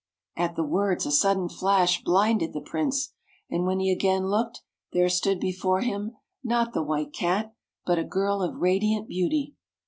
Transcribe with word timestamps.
At 0.35 0.55
the 0.55 0.63
words, 0.63 1.05
a 1.05 1.11
sudden 1.11 1.47
flash 1.47 2.01
blinded 2.03 2.53
the 2.53 2.59
Prince, 2.61 3.13
and 3.51 3.67
when 3.67 3.79
he 3.79 3.91
again 3.91 4.25
looked, 4.29 4.61
there 4.93 5.09
stood 5.09 5.39
before 5.39 5.81
him, 5.81 6.15
not 6.43 6.73
the 6.73 6.81
White 6.81 7.13
Cat, 7.13 7.53
but 7.85 7.99
a 7.99 8.03
girl 8.03 8.41
of 8.41 8.55
radiant 8.55 9.07
beauty. 9.07 9.53